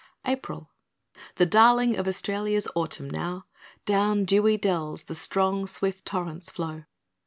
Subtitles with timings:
[0.25, 0.71] April
[1.35, 3.45] The darling of Australia's Autumn now
[3.85, 6.85] Down dewy dells the strong, swift torrents flow!